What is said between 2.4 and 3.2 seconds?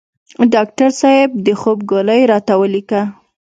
ولیکه